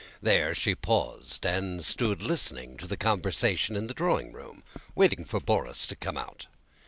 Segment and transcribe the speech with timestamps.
[0.19, 4.63] There she paused and stood listening to the conversation in the drawing room,
[4.95, 6.47] waiting for Borís to come out.